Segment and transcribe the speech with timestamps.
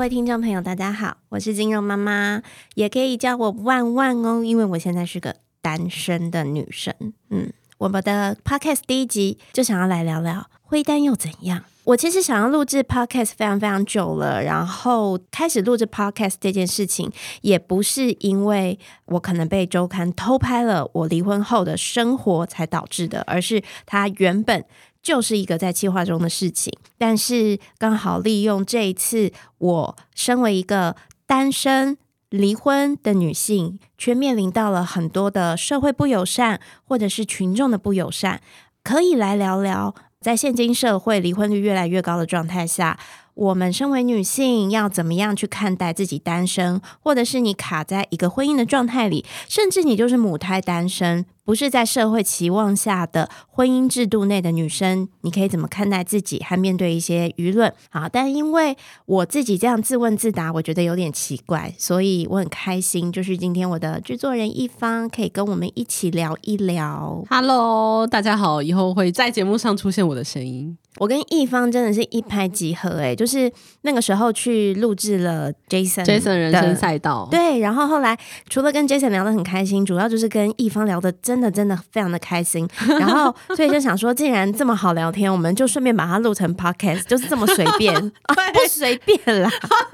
[0.00, 2.40] 各位听众朋友，大家好，我是金融妈妈，
[2.74, 6.94] 也可以叫我万万哦，因为我现在是个单身的女生。
[7.28, 11.64] 嗯，我们的 podcast 第一集就想要来聊聊灰单又怎样。
[11.84, 24.64] 我其实想要录制 podcast 非常非常久了，然后开始录制 podcast 这件事情，也不是因为我可能被周刊偷拍了我离婚后的生活才导致的，而是它原本
[25.02, 26.72] 就是一个在计划中的事情。
[26.98, 30.96] 但是刚好利用这一次，我身为一个
[31.26, 31.96] 单身
[32.28, 38.40] 离婚的女性，却面临到了很多的社会不友善，或者是群众的不友善，
[38.82, 39.94] 可以来聊聊。
[40.20, 42.98] 在现今社会离婚率越来越高的状态下，
[43.32, 51.24] 我们身为女性要怎么样去看待自己单身，或者是你卡在一个婚姻的状态里，甚至你就是母胎单身？
[51.50, 57.74] 不是在社会期望下的婚姻制度内的女生，你可以怎么看待自己，还面对一些舆论？
[57.90, 67.24] 好，但因为我自己这样自问自答，我觉得有点奇怪，所以我很开心，就是今天我的制作人一方可以跟我们一起聊一聊。
[67.28, 70.78] Hello，大家好，以后会在节目上出现我的声音。
[70.98, 73.50] 我跟一方真的是一拍即合，哎，就是
[73.82, 78.16] 那个时候去录制了 Jason Jason 人生赛道，对，然后后来
[78.48, 81.39] 除了跟 Jason 聊得很开心，主要就是跟一方聊的真。
[81.40, 87.94] 真的真的非常的开心，然后所以就想说，既然这么好聊天，我们就顺便把它录成 podcast，就是这么随便，
[88.28, 89.50] 不随便啦。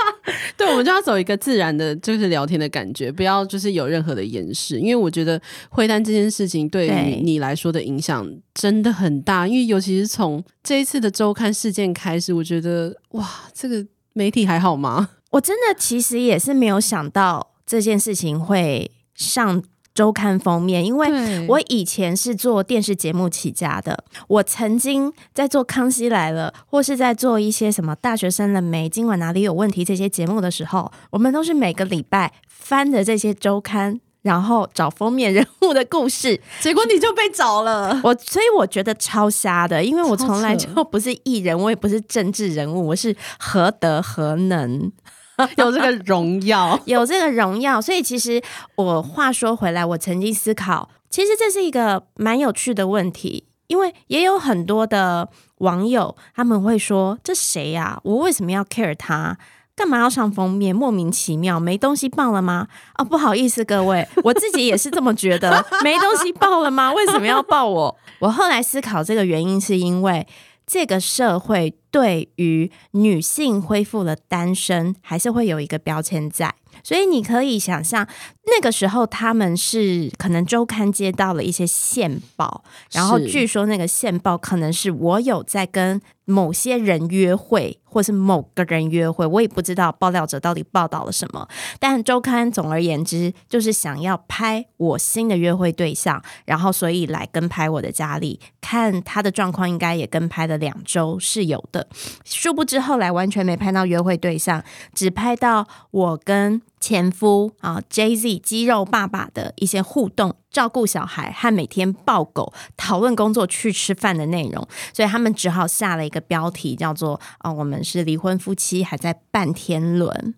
[0.56, 4.80] 对，我们就要走一个自然的，就是聊天的感觉，不要就是有任何的掩饰。
[4.80, 15.10] 因为我觉得会单这件事情对于你来说的影响真的很大，因为尤其是从这一次的周刊事件开始，我觉得哇，这个媒体还好吗？
[15.30, 19.62] 我真的其实也是没有想到这件事情会上。
[19.96, 37.98] 周刊封面，因为我以前是做电视节目起家的，我曾经在做《康熙来了》或是在做一些什么大学生了没，今晚哪里有问题这些节目的时候，我们都是每个礼拜翻着这些周刊，然后找封面人物的故事，结果你就被找了。
[38.04, 44.92] 我所以我觉得超瞎的，因为我从来就不是艺人，我也不是政治人物，我是何德何能。
[45.56, 48.42] 有这个荣耀， 有这个荣耀，所以其实
[48.76, 58.00] 我话说回来，我曾经思考，其实这是一个蛮有趣的问题，因为也有很多的网友他们会说：“这谁呀？
[58.04, 59.36] 我为什么要 care 他？
[59.74, 60.74] 干嘛要上封面？
[60.74, 66.92] 莫名其妙，没东西报了吗？”啊，不好意思各位， 我自己也是这么觉得，没东西报了吗？
[66.94, 67.96] 为什么要报我？
[68.20, 70.26] 我后来思考这个原因，是因为
[70.66, 71.74] 这个社会。
[71.96, 78.06] 对于女性恢复了单身，还是会有一个标签在，所以你可以想象，
[78.44, 91.46] 那个时候他们是可能周刊接到了一些线报，然后据说那个线报可能是我有在跟某些人约会，或是某个人约会，我也不知道爆料者到底报道了什么，
[91.78, 101.86] 但周刊总而言之就是想要拍我新的约会对象，然后所以来跟拍我的家里，看他的状况，应该也跟拍了两周是有的。
[102.24, 120.34] 殊不知后来完全没拍到约会对象，只拍到我跟前夫啊 Jay Z 肌肉爸爸的一些互动、照顾小孩和每天抱狗、讨论工作、去吃饭的内容，所以他们只好下了一个标题叫做“啊，我们是离婚夫妻，还在半天轮”。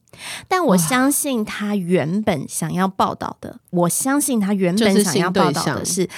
[0.49, 6.09] 但我相信他原本想要报道的，我相信他原本想要报道的是。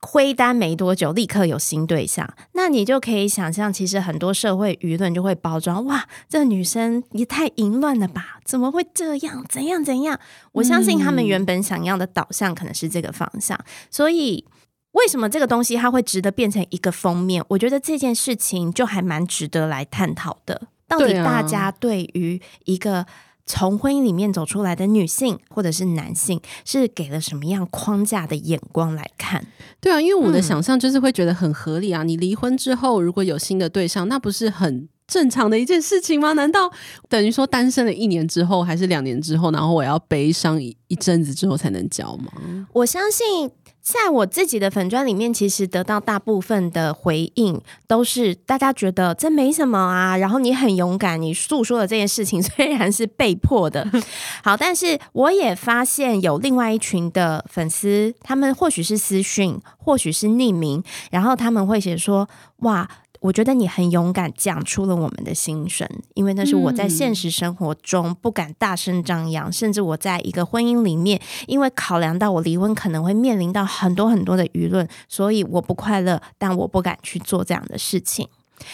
[0.00, 8.38] 灰单没多久，立刻有新对象，那你就可以想象，其实很多社会舆论就会包装，哇，这女生也太淫乱了吧？
[8.44, 9.44] 怎么会这样？
[9.48, 10.18] 怎样怎样？
[10.52, 13.58] 我相信他们原本想要的导向可能是这个方向，
[13.90, 14.44] 所以
[14.92, 17.44] 为什么这个东西它会值得变成一个封面？
[17.48, 20.68] 我觉得这件事情就还蛮值得来探讨的。
[20.86, 23.04] 到底大家对于一个。
[23.48, 29.46] 从婚姻里面走出来的女性或者是男性，是给了什么样框架的眼光来看？
[29.80, 32.02] 对啊，因为我的想象就是会觉得很合理啊。
[32.02, 36.34] 你离婚之后，如果有新的对象，那不是很正常的一件事情吗？
[36.34, 36.70] 难道
[37.08, 42.30] 等于说单身了一年之后，还是两年之后，然后我要悲伤一一阵子之后才能交吗？
[42.74, 43.50] 我相信。
[43.80, 53.88] 在我自己的粉砖里面，其实得到大部分的回应都是大家觉得这没什么啊，然后你很勇敢，你诉说的这件事情虽然是被迫的，
[54.44, 62.28] 好，但是我也发现有另外一群的粉丝，他们或许是私讯，或许是匿名，然后他们会写说
[62.58, 62.86] 哇。
[63.20, 78.28] 我觉得你很勇敢，讲出了我们的心声，因为那是我在现实生活中不敢大声张扬，甚至我在一个婚姻里面，因为考量到我离婚可能会面临到很多很多的舆论，所以我不快乐，但我不敢去做这样的事情。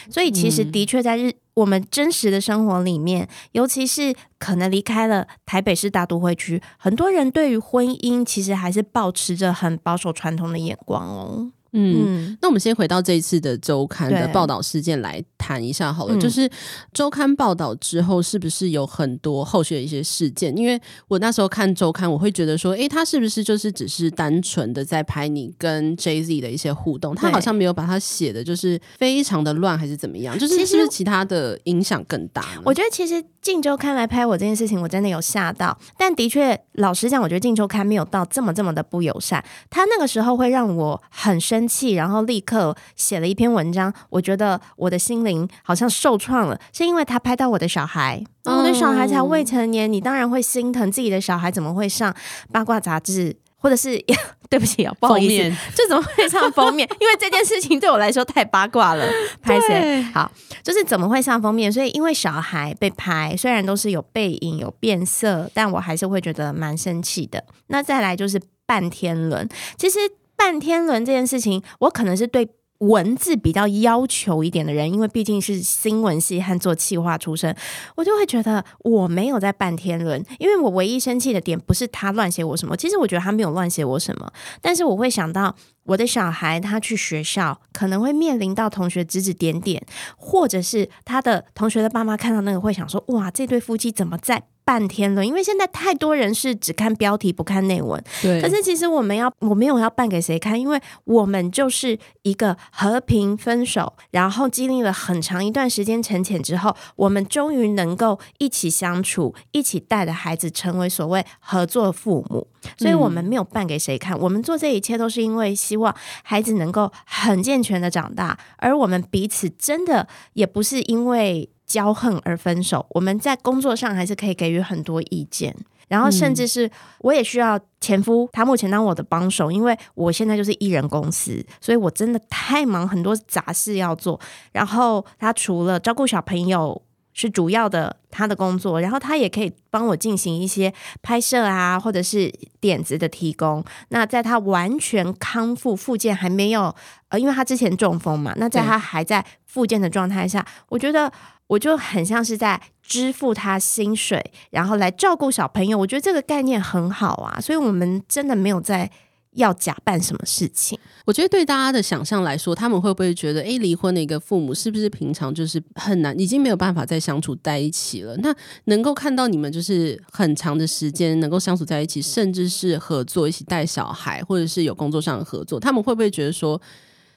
[0.09, 11.51] 所以其实的确在日我们真实的生活里面，尤其是可能离开了台北市大都会区，很多人对于婚姻其实还是保持着很保守传统的眼光哦。
[11.75, 16.17] 嗯，那我们先回到这一次的周刊的报道事件来谈一下好了。
[16.19, 16.49] 就是
[16.93, 20.57] 周刊报道之后，是不是有很多后续的一些事件？
[20.57, 27.15] 因为我那时候看周刊，我会觉得说，哎，他是不是就是只是单纯的在拍你跟 Jay Z 的一些互动？
[27.15, 30.39] 他好像没有把它写的就是非常的乱，还是怎么样？
[30.39, 32.45] 就是是不是其他的影响更大？
[32.65, 35.77] 我觉得其实镜周刊来拍我这件事情，我真的有吓到。
[35.99, 39.45] 但的确，老实讲，我觉得镜周刊没有到这么这么的不友善。
[39.69, 41.69] 他那个时候会让我很生。
[41.69, 43.93] 气，然后立刻写了一篇文章。
[44.11, 52.15] 我觉得我的心灵好像受创了，是因为他拍到我的小孩，我的小孩才未成年，你当然会心疼自己的小孩怎么会上
[52.53, 53.99] 八卦杂志，或者是
[54.51, 56.87] 对不起啊，不好意思， 这怎么会上封面？
[57.01, 59.09] 因为这件事情对我来说太八卦了。
[59.41, 60.03] 拍谁？
[60.13, 60.31] 好，
[60.63, 61.73] 就是怎么会上封面？
[61.73, 67.43] 所以因为小孩被拍，虽然都是有背影、有变色，但我还是会觉得蛮生气的。
[67.69, 69.99] 那再来就是半天轮，其实。
[70.37, 72.45] 半天轮这件事情，我可能是对
[72.89, 77.55] 文字比较要求一点的人，因为毕竟是新闻系和做企划出身，
[77.97, 85.55] 我就会觉得我没有在半天轮，因为我唯一生气的点不是他乱写我什么，其实我觉得他没有乱写我什么，但是我会想到
[85.85, 89.85] 我的小孩他去学校可能会面临到同学指指点点，
[90.17, 94.45] 或者是他的同学的爸妈看到那个会想说，哇，这对夫妻怎么在？
[94.67, 98.03] 半天了，因为现在太多人是只看标题不看内文。
[98.23, 112.49] 对，可是其实我们要，我没有要办给谁看，因为我们就是一个和平分手，然后经历了很长一段时间沉潜之后，我们终于能够一起相处，一起带着孩子成为所谓合作父母。
[112.79, 121.51] 所以我们没有办给谁看，我们做这一切都是因为希望孩子能够很健全的长大，而我们彼此真的也不是因为。
[121.67, 125.57] 骄横而分手，我们在工作上还是可以给予很多意见，
[125.89, 134.21] 然后甚至是我也需要前夫，他目前当我的帮手，因为我现在就是艺人公司，所以我真的太忙，很多杂事要做。
[134.53, 136.81] 然后他除了照顾小朋友
[137.15, 140.71] 是主要的他的工作，然后他也可以帮我进行一些
[141.01, 142.31] 拍摄啊，或者是
[142.61, 143.65] 点子的提供。
[143.89, 146.75] 那在他完全康复、复健还没有
[147.09, 151.11] 呃，因为他之前中风嘛，那在他还在复健的状态下，我觉得。
[151.47, 155.77] 我就很像是在支付他薪水，然后来照顾小朋友。
[155.77, 158.91] 我觉得这个概念很好啊，所以我们真的没有在
[159.35, 160.79] 要假扮什么事情。
[161.05, 168.17] 我觉得对大家的想象来说，他们会不会觉得，哎，离婚的一个父母是不是平常就是很难，已经没有办法再相处在一起了？
[168.19, 168.35] 那
[168.65, 176.61] 能够看到你们就是很长的时间能够相处在一起，甚至是合作一起带小孩，或者是有工作上的合作，他们会不会觉得说，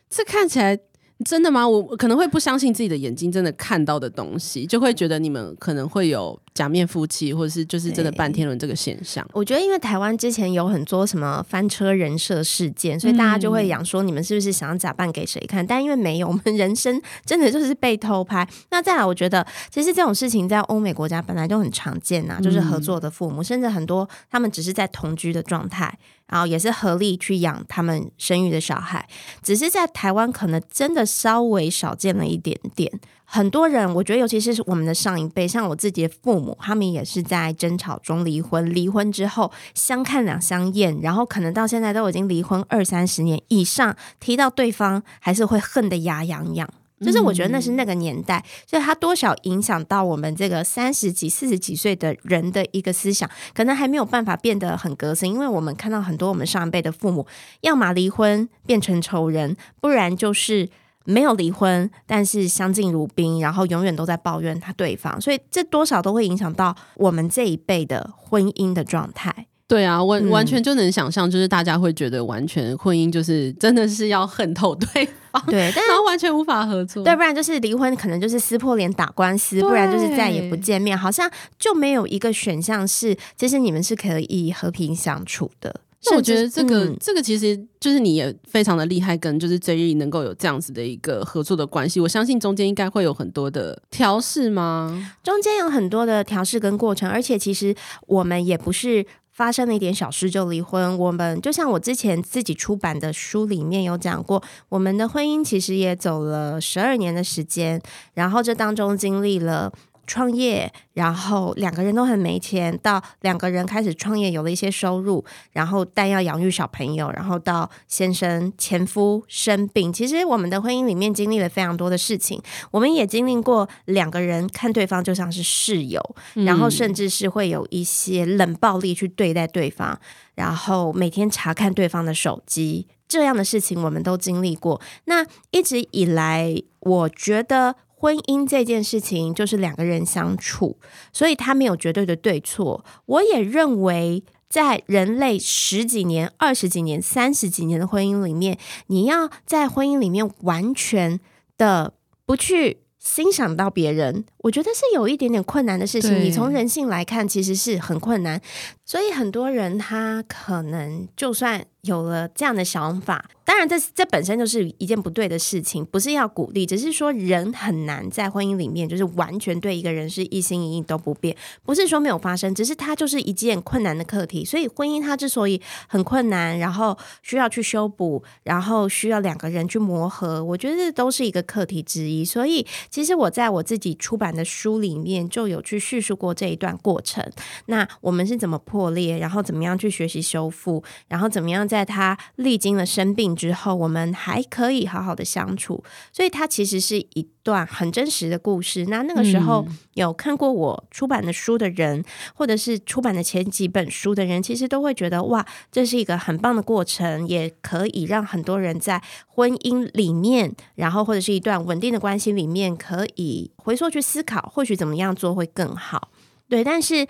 [0.10, 0.78] 这看起来？
[1.26, 1.68] 真的吗？
[1.68, 9.28] 我可能会不相信自己的眼睛真的看到的东西，就会觉得你们可能会有假面夫妻，或者是就是真的半天轮这个现象。
[9.34, 15.66] 我觉得，因为台湾之前有很多什么翻车人设事件，所以大家就会讲说你们是不是想要假扮给谁看？
[15.66, 18.48] 但因为没有，我们人生真的就是被偷拍。
[18.70, 25.98] 那再来，我觉得其实这种事情在欧美国家本来就很常见呐，就是合作的父母，甚至很多他们只是在同居的状态。
[26.28, 29.08] 然后也是合力去养他们生育的小孩，
[29.42, 33.00] 只是在台湾可能真的稍微少见了一点点。
[33.30, 46.70] 很多人，我觉得尤其是我们的上一辈，像我自己的父母，他们也是在争吵中离婚，离婚之后相看两相厌，然后可能到现在都已经离婚二三十年以上，提到对方还是会恨得牙痒痒。
[47.00, 57.28] 就是我觉得那是那个年代，所以它多少影响到我们这个三十几、四十几岁的人的一个思想，可能还没有办法变得很革新，因为我们看到很多我们上一辈的父母，
[57.62, 60.70] 要么离婚变成仇人，不然就是
[61.06, 69.48] 没有离婚，但是相敬如宾，然后永远都在抱怨他对方，所以这多少都会影响到我们这一辈的婚姻的状态。
[69.68, 85.82] 对啊，完完全就能想象，就是大家会觉得完全婚姻就是真的是要恨透对方，对，然后完全无法合作，对，不然就是离婚，可能就是撕破脸打官司，不然就是再也不见面，好像就没有一个选项是，其实你们是可以和平相处的。
[86.06, 95.12] 那我觉得这个这个其实就是你也非常的厉害，跟就是 J 日能够有这样子的一个合作的关系，我相信中间应该会有很多的调试吗？
[95.22, 99.06] 中间有很多的调试跟过程，而且其实我们也不是。
[99.38, 107.80] 发生了一点小事就离婚，我们就像我之前自己出版的书里面有讲过，我们的婚姻其实也走了十二年的时间，
[108.16, 109.72] 然后这当中经历了
[110.08, 119.92] 创业，然后两个人都很没钱，到两个人开始创业有了一些收入，然后但要养育小朋友，然后到先生前夫生病。
[119.92, 126.02] 其实我们的婚姻里面经历了非常多的事情，我们也经历过两个人看对方就像是室友，
[126.46, 130.00] 然后甚至是会有一些冷暴力去对待对方，
[130.36, 134.80] 然后每天查看对方的手机，这样的事情我们都经历过。
[135.06, 137.76] 那一直以来，我觉得。
[138.00, 140.78] 婚姻这件事情就是两个人相处，
[141.12, 142.86] 所以他没有绝对的对错。
[143.08, 151.20] 我也认为，在人类十几年、二十几年、三十几年的婚姻里面，你要在婚姻里面完全
[151.58, 151.94] 的
[152.26, 156.22] 不去欣赏到别人，我觉得是有一点点困难的事情。
[156.22, 158.40] 你从人性来看，其实是很困难。
[158.86, 163.26] 所以很多人他可能就算有了这样的想法。
[163.44, 174.44] 当然，这这本身就是一件不对的事情，不是要鼓励，只是说人很难在婚姻里面就是完全对一个人是一心一意都不变，不是说没有发生，只是它就是一件困难的课题。
[174.44, 182.26] 所以婚姻它之所以很困难，然后需要去修补，然后需要两个人去磨合，我觉得这都是一个课题之一。
[182.26, 187.24] 所以其实我在我自己出版的书里面就有去叙述过这一段过程。
[187.68, 193.38] 那我们是怎么破裂，然后怎么样去学习修复，然后怎么样在他历经了生病。
[193.38, 198.86] 之后，我们还可以好好的相处，所以它其实是一段很真实的故事。
[198.86, 202.04] 那那个时候有看过我出版的书的人，
[202.34, 216.10] 或者是出版的前几本书的人，其实都会觉得哇，这是一个很棒的过程，也可以让很多人在婚姻里面，然后或者是一段稳定的关系里面，可以回溯去思考，或许怎么样做会更好。
[216.50, 217.06] 对，但是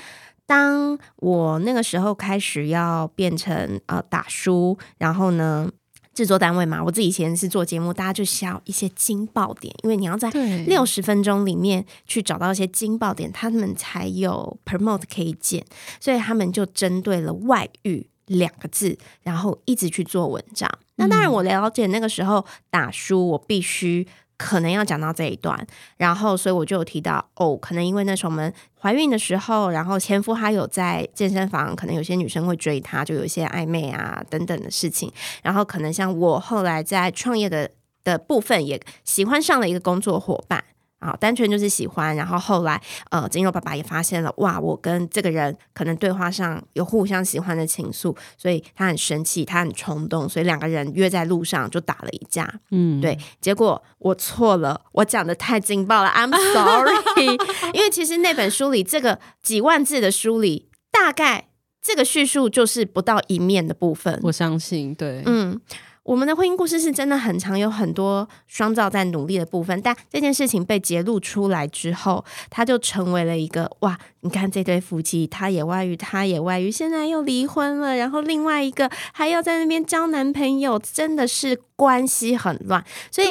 [0.48, 5.70] 当我那个时候开始要变成呃打书，然后呢？
[6.14, 10.32] 制作单位嘛，我自己以前是做节目，大家就需要一些惊爆点，因为你要在
[10.66, 15.64] 六十分钟里面去找到一些惊爆点，他们才有 promote 可以剪，
[16.00, 20.68] 所以他们就针对了外遇两个字，然后一直去做文章。
[20.96, 24.08] 那当然，我了解那个时候打书，我必须。
[24.38, 25.68] 可能要讲到这一段，
[25.98, 37.72] 然后所以我就有提到哦，可能因为那时候我们怀孕的时候，然后前夫他有在健身房，可能有些女生会追他，就有一些暧昧啊等等的事情，然后可能像我后来在创业的
[38.04, 40.64] 的部分，也喜欢上了一个工作伙伴。
[41.00, 52.52] 啊，单纯就是喜欢，然后后来，呃，金肉爸爸也发现了，哇，我跟这个人可能对话上有互相喜欢的情愫，所以他很生气，他很冲动，所以两个人约在路上就打了一架。
[52.72, 57.38] 嗯，对，结果我错了，我讲的太劲爆了，I'm sorry。
[57.74, 61.50] 因为其实那本书里这个几万字的书里，大概
[61.82, 64.20] 这个叙述就是不到一面的部分。
[64.24, 65.62] 我相信，对，嗯。
[66.08, 69.82] 我们的婚姻故事是真的很长，有很多双照在努力的部分。
[69.82, 74.00] 但这件事情被揭露出来之后，他就成为了一个哇！
[74.22, 82.82] 你看这对夫妻，他也外遇，他也外遇，现在又离婚了，然后另外一个还要在那边交男朋友，真的是关系很乱。
[83.12, 83.28] 所以，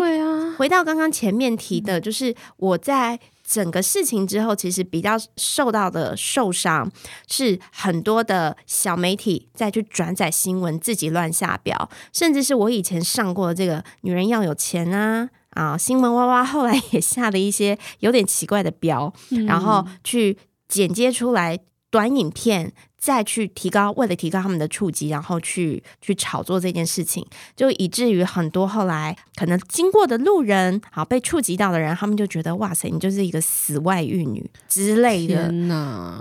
[0.59, 3.19] 回到刚刚前面提的，就是我在。
[3.47, 6.91] 整个事情之后，其实比较受到的受伤
[7.29, 19.13] 是很多的小媒体再去转载新闻，自己乱下标，甚至是我以前上过的这个女人要有钱啊啊，新闻哇哇，后来也下了一些有点奇怪的标，
[19.47, 20.37] 然后去
[20.69, 21.59] 剪接出来
[21.91, 22.73] 短影片。
[22.99, 27.25] 再去提高，为了提高他们的触及，然后去去炒作这件事情，
[27.55, 35.53] 就以至于很多后来可能经过的路人，好被触及到的人，他们就觉得哇塞，你就是一个死外遇女之类的。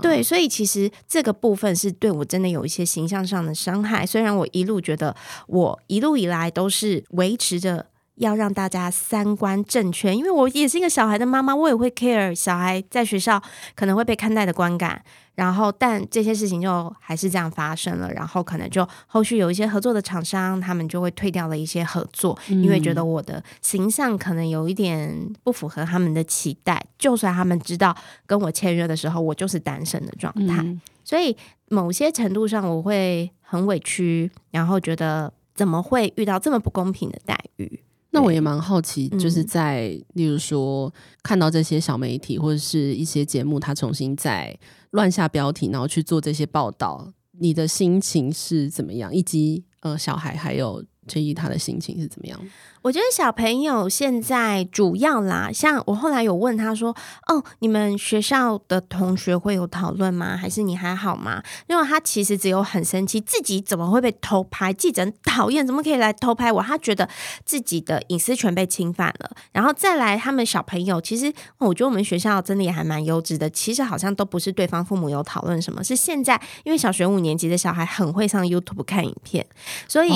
[0.00, 4.06] 对，所以其实这个部分是对我真的有一些形象上的伤害。
[4.06, 5.16] 虽然我一路觉得
[5.48, 13.42] 我一路以来都是维持着要让大家三观正确，因为我也是一个小孩的妈妈，我也会 care 小孩在学校
[13.74, 15.02] 可能会被看待的观感。
[15.34, 18.10] 然后，但这些事情就还是这样发生了。
[18.10, 26.82] 然后，可能就后续有一些合作的厂商，他们就会退掉了一些合作，因为觉得我的形象可能有一点不符合他们的期待。
[26.98, 27.94] 就算他们知道
[28.24, 30.64] 跟我签约的时候，我就是单身的状态，
[31.04, 31.36] 所以
[31.68, 37.78] 某些程度上我会很委屈，然后觉得怎么会遇到这么不公平的待遇？
[38.16, 40.92] 那我也蛮好奇，就是在例如说
[41.22, 44.58] 看到这些小媒体或者是一些节目，他重新在。
[44.92, 49.14] 乱下标题，然后去做这些报道，你的心情是怎么样？
[49.14, 52.38] 以及呃，小孩还有陈怡他的心情是怎么样？
[52.82, 56.96] 我觉得小朋友现在主要啦，像我后来有问他说
[57.26, 60.36] ：“哦，你们学校的同学会有讨论吗？
[60.36, 64.72] 还是你还好吗？”因为他其实只有很生气，自己怎么会被偷拍？
[64.72, 66.62] 记者讨厌，怎么可以来偷拍我？
[66.62, 67.08] 他觉得
[67.44, 69.30] 自己的隐私权被侵犯了。
[69.50, 73.50] 然后再来，他们小朋友其实，我觉得我们学校真的也还蛮优质的。
[73.50, 79.44] 其实好像都不是对方父母有讨论什么，是现在因为小学五年级的小孩很会上 YouTube 看影片，
[79.88, 80.10] 所以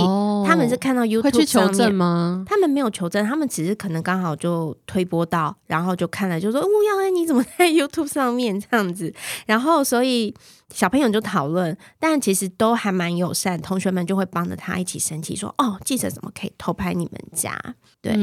[0.47, 2.43] 他们是看到 YouTube 会去求证吗？
[2.47, 9.15] 他们没有求证，他们只是可能刚好就推播到，然后就看了，就说：“乌央安，你怎么在 YouTube 上面这样子？”
[9.47, 10.35] 然后所以
[10.75, 17.57] 小朋友就讨论，但其实都还蛮友善，同学们就会帮着他一起生气，说：“哦，记者怎么可以偷拍你们家？”
[18.03, 18.17] 对，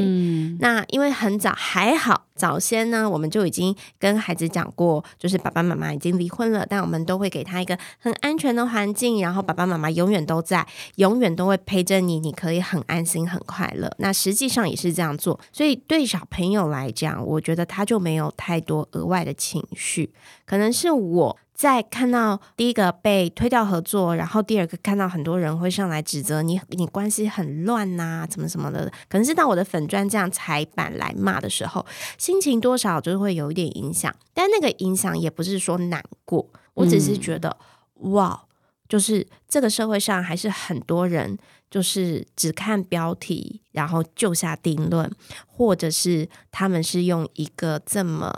[0.58, 10.66] 那因为很早还好，早先呢，我们就已经跟孩子讲过，就是爸爸妈妈已经离婚了，但我们都会给他一个很安全的环境，然后爸爸妈妈永远都在，
[10.96, 13.88] 永远都会陪着你，你可以很安心、很快乐。
[13.98, 20.12] 那实际上也是这样做，所以对小朋友来讲，我觉得他就没有太多额外的情绪，
[20.44, 21.38] 可能是我。
[21.58, 31.84] 在看到第一个被推掉合作，然后第二个看到很多人会上来指责你，你关系很乱呐，怎么什么的，可能是到我的粉砖这样踩板来骂的时候，
[32.16, 34.14] 心情多少就会有一点影响。
[34.32, 37.56] 但那个影响也不是说难过，我只是觉得
[37.94, 38.40] 哇，
[38.88, 41.36] 就是这个社会上还是很多人
[41.68, 45.10] 就是只看标题，然后就下定论，
[45.48, 48.32] 或者是他们是用一个这么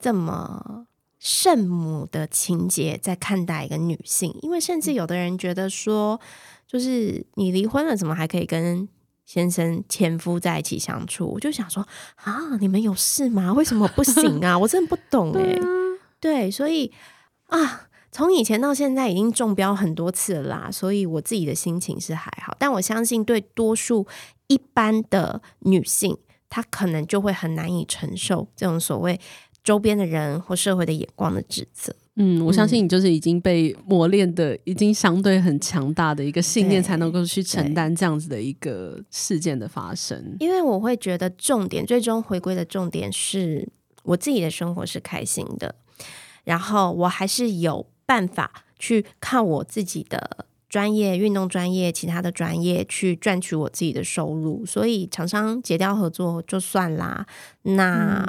[0.00, 0.86] 这么。
[1.28, 6.18] 圣母的情节在看待一个女性，因为甚至有的人觉得说，
[6.66, 8.88] 就是你离婚了，怎么还可以跟
[9.26, 11.26] 先生前夫在一起相处？
[11.26, 13.52] 我就想说啊，你们有事吗？
[13.52, 14.56] 为什么不行啊？
[14.60, 15.58] 我真的不懂哎。
[16.18, 16.90] 对，所以
[17.48, 24.06] 啊，从以前到现在已经中标很多次了啦，所以我自己的心情是还好，但我相信对多数
[24.46, 26.16] 一般的女性，
[26.48, 29.20] 她可能就会很难以承受这种所谓。
[29.68, 40.34] 周边的人或社会的眼光的指责，嗯，我相信你就是已经被磨练的，已经相对很强大的一个信念，才能够去承担这样子的一个事件的发生。
[40.40, 43.68] 因为我会觉得重点，最终回归的重点是
[44.04, 45.74] 我自己的生活是开心的，
[46.44, 54.64] 然后我还是有办法去靠我自己的专业、运动专业、其他的专业去赚取我自己的收入。
[54.64, 57.26] 所以厂商结掉合作就算啦，
[57.64, 58.24] 那。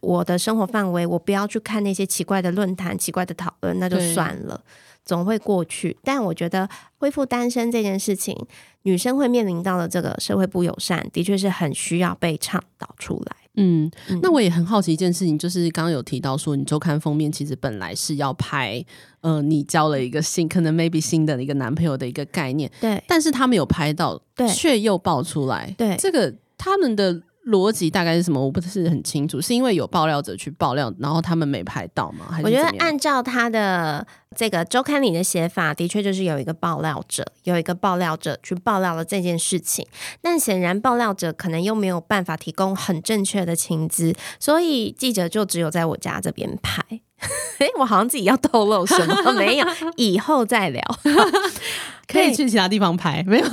[0.00, 4.62] 我的生活范围，我不要去看那些奇怪的论坛、奇怪的讨论，那就算了，
[5.04, 5.96] 总会过去。
[6.04, 8.36] 但我觉得恢复单身这件事情，
[8.82, 13.36] 女生会面临到的这个社会不友善，的确是很需要被倡导出来。
[13.56, 13.90] 嗯，
[14.22, 18.82] 那我也很好奇一件事情，就是刚刚有提到说，你周刊封面其实本来是要拍，
[19.22, 27.20] 呃，你交了一个新，可能 maybe 新的一个男朋友的一个概念，对，但是他们有拍到，对，却又爆出来，对，这个他们的。
[27.46, 28.38] 逻辑大概是什么？
[28.38, 32.38] 我不是很清楚，是因为有爆料者去爆料，然后他们没拍到吗？
[32.44, 39.86] 我觉得按照他的这个周刊里的写法，的确就是有一个爆料者，有一个爆料者去爆料了这件事情，
[40.20, 46.84] 但显然爆料者可能又没有办法提供很正确的情资，所以记者就只有在我家这边拍。
[47.58, 49.32] 哎，我好像自己要透露什么？
[49.32, 50.82] 没有， 以后再聊。
[52.08, 53.46] 可以去其他地方拍，没有？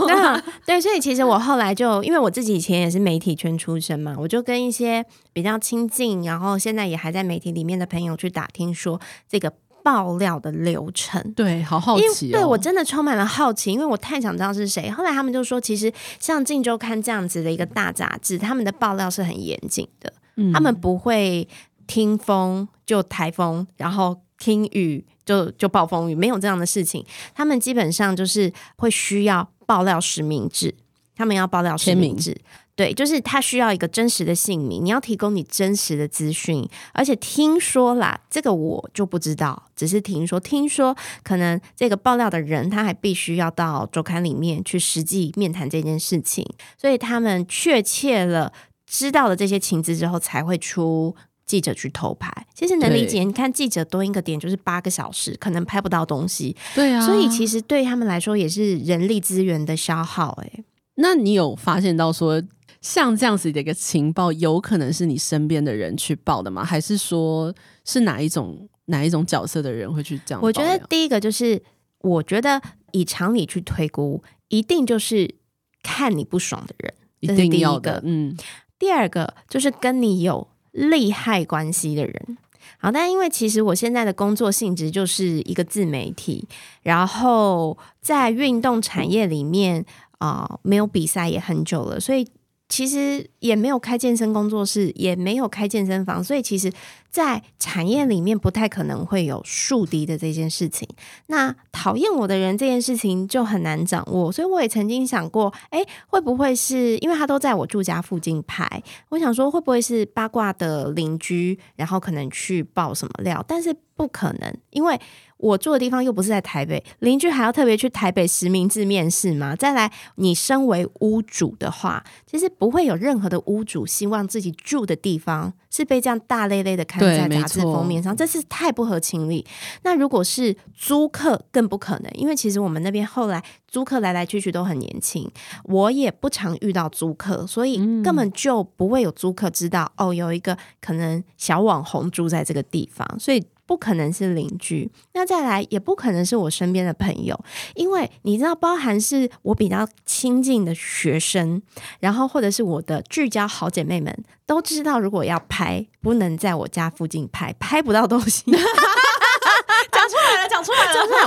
[0.65, 8.99] 对，所以其实我后来就，因为我自己以前也是媒体圈出身嘛，我就跟一些比较亲近，然后现在也还在媒体里面的朋友去打听说
[9.29, 9.53] 这个
[9.83, 11.21] 爆料的流程。
[11.33, 14.89] 对，好好奇，对我真的充满了好奇，因为我太想知道是谁。
[14.89, 20.11] 后来他们就说，其实像《镜周刊》这样子的一个大杂志，他们的爆料是很严谨的，
[20.51, 21.47] 他们不会
[21.85, 25.05] 听风就台风，然后听雨。
[25.27, 30.73] 就就暴风雨没有这样的事情，他们基本上就是会需要爆料实名制，
[31.17, 32.33] 他们要爆料实名制，
[32.77, 46.47] 对，就是他需要一个真实的姓名，你要提供你真实的资讯，而且听说啦，这个我就不知道，只是听说，听说可能这个爆料的人他还必须要到周刊里面去实际面谈这件事情，
[46.77, 48.53] 所以他们确切了
[48.85, 51.13] 知道了这些情资之后才会出。
[51.47, 53.23] 记者去偷拍，其实能理解。
[53.23, 56.53] 你看记者多一个点就是八个小时，可能拍不到东西。
[56.75, 60.37] 对啊，所以其实对他们来说也是人力资源的消耗。
[60.43, 60.63] 哎，
[60.95, 62.43] 那你有发现到说，
[62.81, 66.65] 像这样子的一个情报，有可能是你身边的人去报的吗？
[66.65, 67.55] 还是说
[67.85, 70.41] 是哪一种哪一种角色的人会去这样？
[70.43, 71.63] 我觉得第一个就是，
[71.99, 75.35] 我觉得以常理去推估，一定就是
[75.81, 78.01] 看你不爽的人，一定要的。
[78.03, 78.35] 嗯，
[78.77, 80.49] 第二个就是跟你有。
[80.77, 82.37] 利害关系的人，
[82.77, 86.47] 好，但因为其实我现在的工作性质就是一个自媒体，
[86.83, 89.85] 然后在运动产业里面，
[90.19, 92.27] 啊没有比赛也很久了，所以。
[92.69, 96.69] 其实也没有开健身工作室，也没有开健身房，所以其实，
[97.09, 100.87] 在产业里面不太可能会有树敌的这件事情。
[101.27, 108.83] 那讨厌我的人这件事情就很难掌握，所以我也曾经想过，哎，会不会是因为他都在我住家附近拍？
[109.09, 113.43] 我想说，会不会是八卦的邻居，然后可能去爆什么料？
[113.47, 114.99] 但是不可能，因为。
[115.39, 119.55] 我住的地方又不是在台北，邻居还要特别去台北实名制面试吗？
[119.55, 129.45] 再来，你身为屋主的话，其实不会有任何的屋主希望自己住的地方是被这样大类类的刊在杂志封面上，这是太不合情理。
[129.83, 135.29] 那如果是租客，更不可能，因为其实我们那边后来租客来来去去都很年轻，
[135.63, 143.43] 我也不常遇到租客，所以根本就不会有租客知道哦，有一个可能小网红住在这个地方，所以。
[143.67, 147.39] 不可能是邻居，那再来也不可能是我身边的朋友，
[147.75, 151.61] 因为你知道，包含是我比较亲近的学生，
[151.99, 158.43] 然后或者是我的聚焦好姐妹们，都知道如果要拍，不能在我家附近拍，拍不到东西。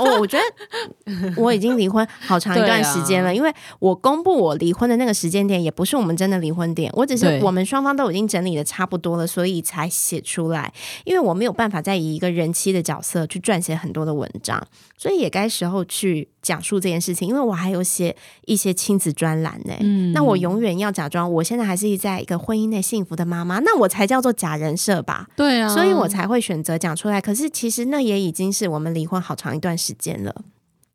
[0.02, 10.72] 我我觉得我已经离婚好长一段时间了，因为我公布我离婚的那个时间点，也不是我们真的离婚点，我只是我们双方都已经整理的差不多了，所以才写出来。
[11.04, 14.62] 因为我没有办法再以一个人妻的角色去撰写很多的文章，
[14.96, 17.28] 所以也该时候去讲述这件事情。
[17.28, 25.26] 因为我还有写一些亲子专栏呢，嗯，那我永远要假装我现在还是在一个婚姻内幸福的妈妈，那我才叫做假人设吧？
[25.36, 27.20] 对啊，所以我才会选择讲出来。
[27.20, 30.34] 可是其实那也已经是我们离婚好长一段时间了，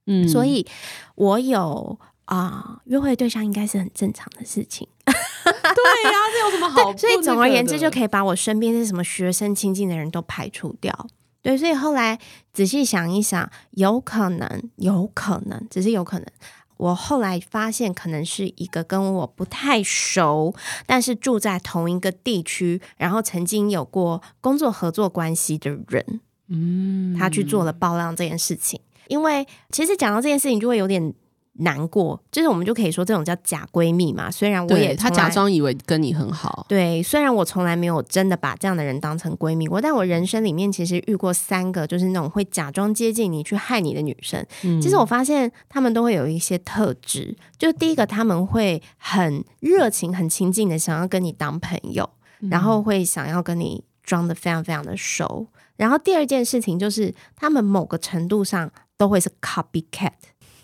[0.07, 0.65] 嗯，所以
[1.15, 4.87] 我有啊，约会对象应该是很正常的事情。
[5.05, 6.91] 对呀，这有什么好？
[6.97, 11.07] 所以总而言之，就可以把我身边是什么学生亲近的人都排除掉。
[11.41, 12.19] 对，所以后来
[12.53, 16.25] 仔细想一想，有可能，有可能，只是有可能。
[16.77, 20.53] 我后来发现，可能是一个跟我不太熟，
[20.85, 26.19] 但是住在同一个地区，然后曾经有过工作合作关系的人。
[26.49, 31.13] 嗯，他去做了爆料这件事情，因为其实讲到这件事情就会有点
[31.59, 34.29] 难过，就是我们就可以说这种叫假闺蜜嘛。
[34.29, 44.45] 虽然我也他假装以为跟你很好，对，虽然我从来没有真的把这样的人当成闺蜜过，但我人生里面其实遇过三个，就是那种会假装接近你去害你的女生。
[44.81, 52.09] 其实我发现他们都会有一些特质，就第一个他们会很热情、很亲近的想要跟你当朋友，
[52.51, 55.47] 然后会想要跟你装的非常非常的熟。
[55.77, 60.11] 然后第二件事情就是，他们某个程度上都会是 copycat，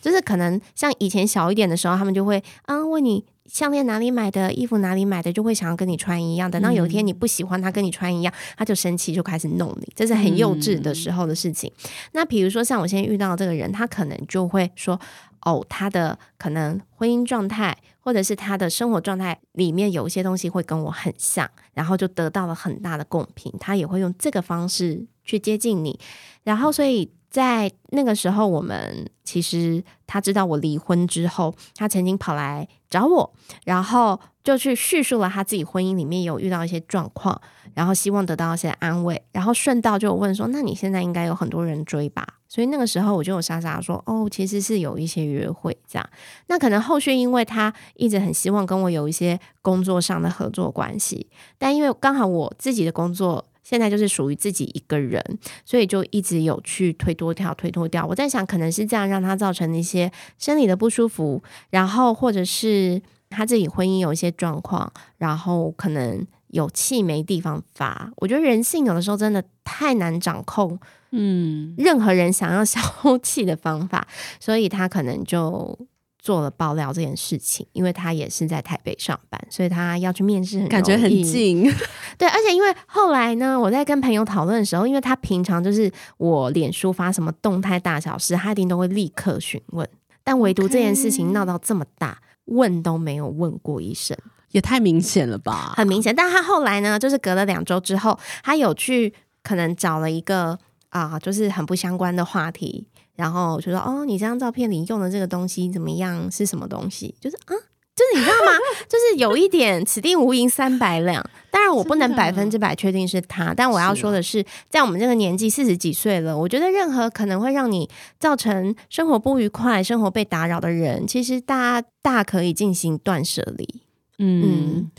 [0.02, 6.50] 就是可能像以前小一点的时候，他们就会啊问你项链哪里买的，衣服哪里买的，就会想要跟你穿一样。
[6.50, 9.92] 等到有一天你不喜欢他跟你穿一样，他就生气，就开始弄你。
[9.96, 11.72] 这是很幼稚的时候的事情。
[12.14, 15.00] 那比如说像我现在遇到这个人，他可能就会说。
[15.44, 23.54] 哦，他的可能婚姻状态，或者是他的生活状态里面有一些东西会跟我很像，然后就得到了很大的共鸣。
[23.60, 26.00] 他也会用这个方式去接近你，
[26.44, 37.42] 然后所以在那个时候，我们其实他知道我离婚之后，他曾经跑来找我，然后就去叙述了他自己婚姻里面有遇到一些状况，
[37.74, 46.10] 然后希望得到一些安慰，然后顺道就问说：“那你现在应该有很多人追吧？”所以那个时候我就有傻傻说哦，其实是有一些约会这样。
[46.48, 55.24] 那可能后续因为他一直很希望跟我有一些工作上的合作关系，但因为刚好我自己的工作现在就是属于自己一个人，
[55.66, 58.06] 所以就一直有去推脱掉、推脱掉。
[58.06, 68.12] 我在想，可能是这样让他造成一些生理的不舒服，然后或者是他自己婚姻有一些状况，然后可能有气没地方发。
[68.18, 70.80] 我觉得人性有的时候真的太难掌控。
[71.14, 72.80] 嗯，任何人想要消
[73.22, 74.08] 气的方法，
[74.40, 75.78] 所以他可能就
[76.22, 77.66] 做了爆料这件事情。
[77.74, 81.64] 因为他也是在台北上班，所以他要去面试很，感觉很近。
[82.18, 89.88] 对，而且因为后来呢，我在跟朋友讨论的时候，因为他平常就是我脸书发什么动态大小事，他一定都会立刻询问。
[90.24, 94.16] 但唯独这件事情闹到这么大，问都没有问过一声，
[94.52, 95.74] 也太明显了吧？
[95.76, 96.16] 很明显。
[96.16, 100.58] 但他后来呢，就是隔了两周之后，他有去可能找了一个。
[100.92, 102.86] 啊，就是很不相关的话题，
[103.22, 106.32] 然后就说哦，你这张照片里用的这个东西怎么样？
[106.32, 107.14] 是什么东西？
[107.22, 107.54] 就是啊，
[107.96, 108.52] 就是你知道吗？
[108.90, 111.24] 就是有一点此地无银三百两。
[111.52, 117.88] 当然，我不能百分之百确定是他，但我要说的是，在我们这个年纪四十几岁了，我觉得任何可能会让你
[118.20, 123.82] 造成生活不愉快、生活被打扰的人，其实大家大可以进行断舍离。
[124.18, 124.90] 嗯。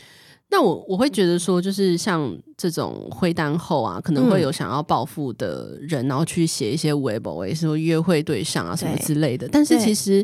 [0.53, 9.49] 那我我会觉得说，就是像这种会单后啊，可能会有想要报复的人，然后去写一些微博，也是说约会对象啊什么之类的。
[9.49, 10.23] 但是其实，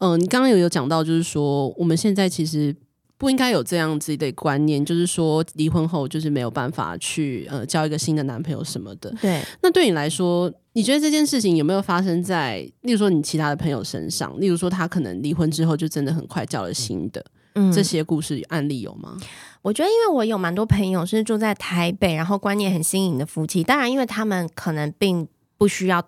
[0.00, 2.74] 嗯，你刚刚有有讲到，就是说我们现在其实
[3.16, 9.14] 不应该有这样子的观念，就是说离婚后就是没有办法去呃交一个新的男朋友什么的。
[9.22, 14.38] 对，那对你来说，你觉得这件事情有没有发生在，例如说你其他的朋友身上？
[14.40, 19.16] 例如说他可能离婚之后就真的很快交了新的，嗯，这些故事案例有吗？
[19.62, 23.62] 我觉得，因为我有蛮多朋友是住在台北，然后观念很新颖的夫妻。
[23.62, 26.02] 当然，因为他们可能并不需要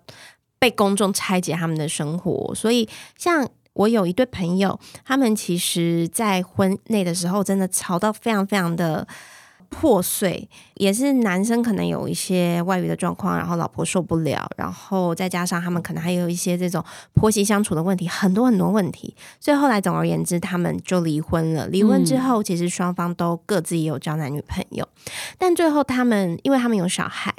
[0.59, 2.87] 被公众拆解他们的生活，所以
[3.17, 9.07] 像我有一对朋友，他们其实在婚内的时候真的吵到非常非常的。
[9.71, 21.65] 破碎也是男生可能有一些外遇的状况，然后老婆受不了，然后再加上他们可能还有一些这种婆媳相处的问题，很多很多问题，所以后来总而言之，他们就离婚了。
[21.67, 24.87] 离婚之后，其实双方都各自也有交男女朋友，
[25.39, 27.33] 但最后他们因为他们有小孩，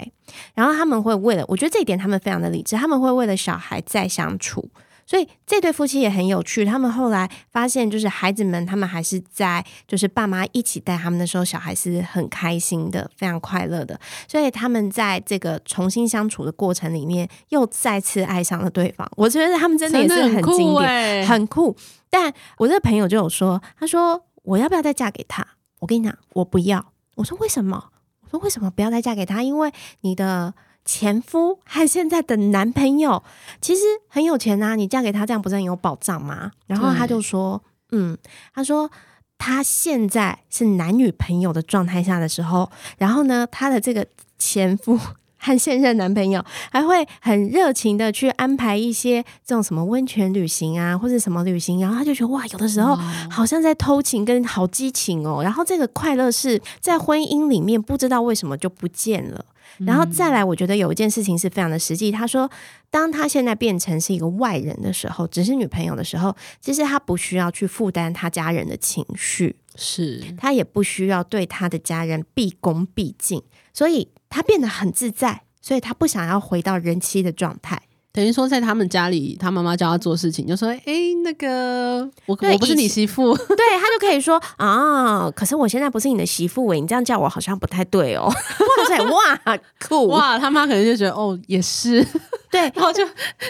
[0.54, 4.68] 然后他们会为了，我觉得这一点他们非常的理智，他们会为了小孩再相处。
[5.12, 14.00] 所以这对夫妻也很有趣，他们后来发现，就是孩子们他们还是在，就是爸妈一起带他们的时候，小孩是很开心的，非常快乐的。
[14.26, 19.06] 所以他们在这个重新相处的过程里面，又再次爱上了对方。
[19.14, 21.76] 我觉得他们真的也是很经典，很酷。
[22.08, 25.46] 但我这个朋友就有说，他说我要不要再嫁给他？
[25.80, 26.92] 我跟你讲，我不要。
[27.16, 27.90] 我说为什么？
[28.22, 29.42] 我说为什么不要再嫁给他？
[29.42, 29.70] 因为
[30.00, 30.54] 你的。
[30.84, 33.22] 前夫和现在的男朋友
[33.60, 36.50] 其实很有钱啊，你嫁给他这样不是很有保障吗？
[36.66, 38.18] 然后他就说：“嗯，
[38.52, 38.90] 他说
[39.38, 44.06] 他现在是男女朋友的状态下的时候，然后呢，他的这个
[44.38, 44.98] 前夫
[45.38, 52.96] 和现任男朋友还会很热情的去安排一些这种什么温泉旅行啊，或者什么旅行，然后他就觉得哇，有的时候
[53.30, 55.42] 好像在偷情，跟好激情哦。
[55.42, 59.44] 然后这个快乐是在婚姻里面不知道为什么就不见了。”
[59.78, 62.12] 然后再来，我觉得有一件事情是非常的实际。
[62.12, 62.50] 他说，
[62.90, 77.82] 当他现在变成是一个外人的时候，只是女朋友的时候，其实他不需要去负担他家人的情绪，是他也不需要对他的家人毕恭毕敬，所以他变得很自在，所以他不想要回到人妻的状态。
[78.14, 80.92] 等于说，在他们家里，他妈妈教他做事情，就说：“哎，
[81.24, 83.34] 那个我我不是你媳妇。
[83.48, 88.24] ”对他就可以说：“啊，可是我现在不是你的媳妇哎，你这样叫我好像不太对哦。
[88.28, 90.38] ”哇塞，哇酷 哇！
[90.38, 92.06] 他妈可能就觉得哦，也是
[92.50, 93.02] 对，然后就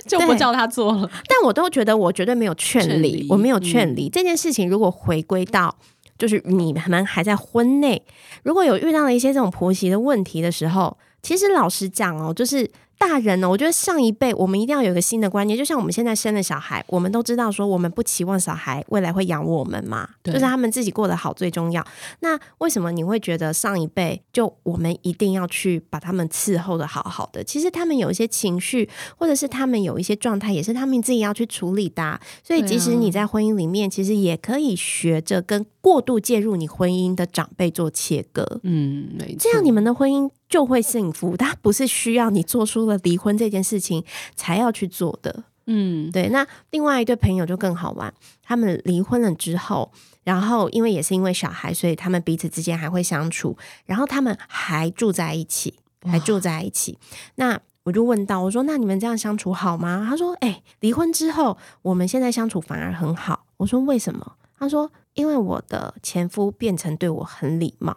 [0.07, 1.11] 就不叫他做了。
[1.27, 4.70] 但我都觉得我绝对没有劝离，我没有劝离这件事情。
[4.70, 5.77] 如果回归到
[6.16, 8.01] 就是你们还在婚内，
[8.44, 12.70] 如果有遇到了一些这种婆媳的问题的时候，其实老实讲哦，就是。
[13.02, 13.50] 大人呢？
[13.50, 21.84] 我觉得上一辈我们一定要有一个新的观念，就像我们现在生了小孩，我们都知道说我们不期望小孩未来会养我们嘛，就是他们自己过得好最重要。
[22.20, 27.42] 那为什么你会觉得上一辈就我们一定要去把他们伺候的好好的？
[27.42, 28.88] 其实他们有一些情绪，
[29.18, 32.20] 或者是他们有一些状态，也是他们自己要去处理的。
[32.44, 38.60] 所以即使你在婚姻里面，其实也可以学着跟过度介入你婚姻的长辈做切割。
[38.62, 39.08] 嗯，
[39.40, 40.30] 这样你们的婚姻。
[40.52, 44.04] 就会幸福，他不是需要你做出了离婚这件事情
[44.36, 45.44] 才要去做的。
[45.64, 46.28] 嗯，对。
[46.28, 48.12] 那另外一对朋友就更好玩，
[48.42, 49.90] 他们离婚了之后，
[50.24, 56.98] 然后因为也是因为小孩，所以他们彼此之间还会相处，然后他们还住在一起，还住在一起。
[57.36, 67.96] 那我就问到，我说：“那你们这样相处好吗？”他说：“哎，离婚之后，我们现在相处反而很好。”我说：“为什么？”他说：“因为我的前夫变成对我很礼貌。”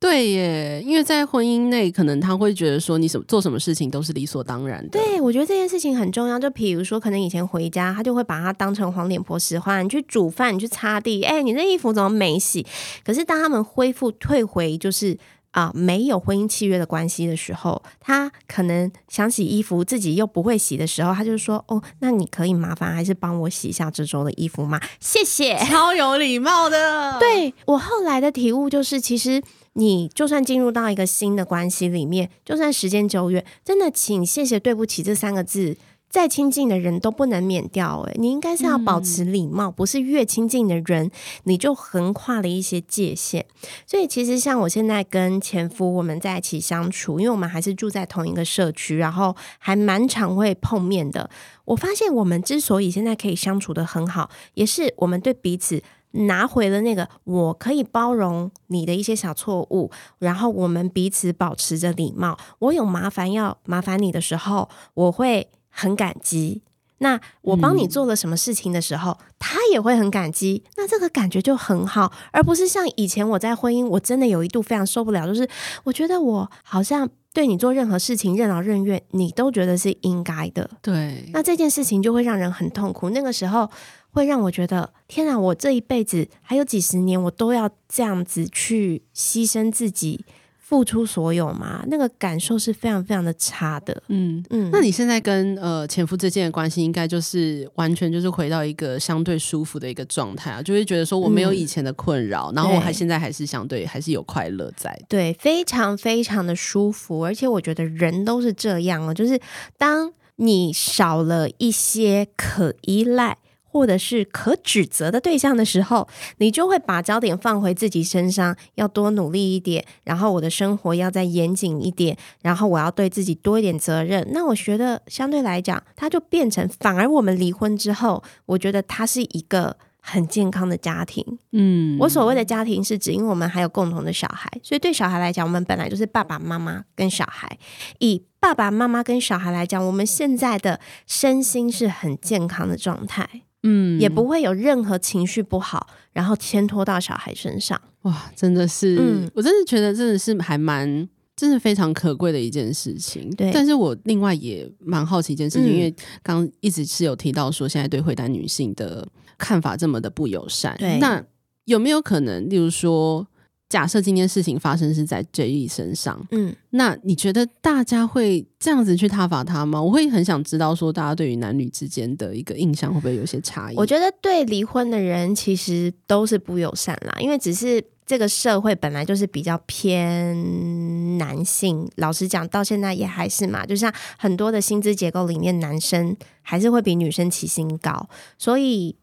[0.00, 4.90] 对耶，因为在婚姻内，可能他会觉得说你什么做什么事情都是理所当然的。
[4.90, 6.38] 对，我觉得这件事情很重要。
[6.38, 12.64] 就比如说，可能以前回家，他就会把他当成黄脸婆使唤，你去煮饭，你去擦地，哎，你这衣服怎么没洗？
[13.04, 15.18] 可是当他们恢复退回，就是
[15.50, 24.80] 啊，没有婚姻契约的关系的时候，他可能想洗衣服，自己又不会洗的时候，他就说：“哦，那你可以麻烦还是帮我洗一下这周的衣服吗？
[25.00, 27.18] 谢谢。”超有礼貌的。
[27.18, 29.42] 对我后来的体悟就是，其实。
[29.74, 35.76] 你就算进入到一个新的关系里面，就算时间久远，真的，请谢谢对不起这三个字，
[36.10, 38.00] 再亲近的人都不能免掉。
[38.08, 41.10] 诶，你应该是要保持礼貌，不是越亲近的人
[41.44, 43.44] 你就横跨了一些界限。
[43.86, 51.28] 所以，其实像我现在跟前夫我们在一起相处，因为我们还是住在同一个社区，然后还蛮常会碰面的。
[51.66, 55.82] 我发现我们之所以现在可以相处的很好，也是我们对彼此。
[56.12, 62.38] 拿回了那个，我可以包容你的一些小错误，然后我们彼此保持着礼貌。
[62.60, 66.62] 我有麻烦要麻烦你的时候，我会很感激。
[67.00, 70.64] 那我帮你做了什么事情的时候，他也会很感激。
[70.76, 75.48] 那这个感觉就很好，而不是像以前我在婚姻，我真的有一度非常受不了，就是
[75.84, 80.68] 我觉得我好像对你做任何事情任劳任怨，你都觉得是应该的。
[80.82, 83.10] 对，那这件事情就会让人很痛苦。
[83.10, 83.70] 那个时候
[84.12, 90.24] 会让我觉得，天啊，我这一辈子还有几十年，我都要这样子去牺牲自己。
[90.68, 94.02] 付出所有吗，那个感受是非常非常的差的。
[94.08, 104.94] 嗯嗯，那你现在跟呃前夫之间的关系，应该就是完全就是回到一个相对舒服的一个状态啊，就会觉得说我没有以前的困扰，然后我还现在还是相对还是有快乐在。
[105.08, 109.40] 对，非常非常的舒服，而且我觉得人都是这样哦，就是
[109.78, 113.38] 当你少了一些可依赖。
[113.70, 124.26] 或者是可指责的对象的时候，你就会把焦点放回自己身上，要多努力一点，然后我的生活要再严谨一点，然后我要对自己多一点责任。
[124.32, 131.38] 那我觉得相对来讲，它就变成反而我们离婚之后，我觉得它是一个很健康的家庭。
[131.52, 137.58] 嗯，我所谓的家庭是指，因为我们还有共同的小孩，所以对小孩来讲，我们本来就是爸爸妈妈跟小孩。
[137.98, 143.42] 以爸爸妈妈跟小孩来讲，我们现在的身心是很健康的状态。
[143.62, 147.80] 嗯，也不会有任何情绪不好，然后牵拖到小孩身上。
[148.02, 153.28] 哇，真的是，我真的觉得真的是还蛮，真的非常可贵的一件事情。
[153.30, 160.76] 对，但是我另外也蛮好奇一件事情，因为刚一直是有提到说，现在对回答女性的看法这么的不友善。
[160.78, 161.24] 对，那
[161.64, 163.26] 有没有可能，例如说？
[163.68, 169.82] 假设今天事情发生是在 J E 身上，嗯，那你觉得大家会这样子去挞伐他吗？
[169.82, 173.76] 我会很想知道，说大家对于男女之间的一个印象会不会有些差异？
[173.76, 188.96] 我觉得对离婚的人其实都是不友善啦，因为只是这个社会本来就是比较偏男性，老实讲，到现在也还是嘛，就像很多的薪资结构里面，男生还是会比女生起薪高，所以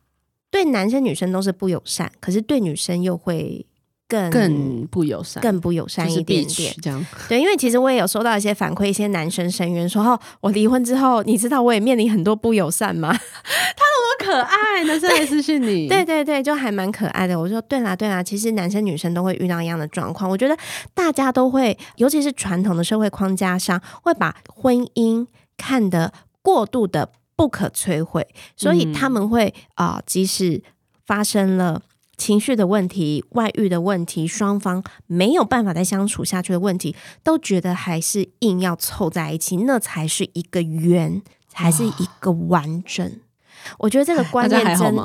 [0.49, 3.63] 对男生女生都是不友善，可是对女生又会。
[4.07, 17.39] 更更不友善，更不友善一点点，这样对，因为其实我也有收到一些反馈，一些男生声援说：“哦，我离婚之后，你知道我也面临很多不友善吗？” 他那么可爱， 男生来私讯你，对对对，就还蛮可爱的。
[17.39, 20.29] 我说：“对啦对啦，其实男生女生都会遇到一样的状况。
[20.29, 20.55] 我觉得
[20.93, 25.25] 大家都会，尤其是传统的社会框架上，会把婚姻
[25.57, 26.13] 看得
[26.43, 30.61] 过度的不可摧毁，所以他们会啊，即使
[31.07, 31.81] 发生了。”
[32.17, 43.19] 情绪的问题、外遇的问题、双方没有办法再相处下去的问题，都觉得还是硬要凑在一起，那才是一个圆，才是一个完整。
[43.79, 44.95] 我觉得这个观念真